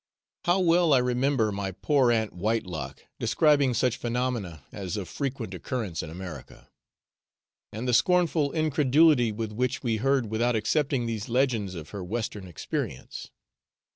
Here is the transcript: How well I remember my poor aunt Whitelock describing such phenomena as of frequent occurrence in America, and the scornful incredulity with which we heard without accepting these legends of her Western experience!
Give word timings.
How 0.45 0.59
well 0.59 0.93
I 0.93 0.97
remember 0.97 1.51
my 1.51 1.71
poor 1.71 2.11
aunt 2.11 2.33
Whitelock 2.33 3.03
describing 3.19 3.75
such 3.75 3.97
phenomena 3.97 4.63
as 4.71 4.97
of 4.97 5.07
frequent 5.07 5.53
occurrence 5.53 6.01
in 6.01 6.09
America, 6.09 6.69
and 7.71 7.87
the 7.87 7.93
scornful 7.93 8.51
incredulity 8.51 9.31
with 9.31 9.51
which 9.51 9.83
we 9.83 9.97
heard 9.97 10.31
without 10.31 10.55
accepting 10.55 11.05
these 11.05 11.29
legends 11.29 11.75
of 11.75 11.89
her 11.91 12.03
Western 12.03 12.47
experience! 12.47 13.29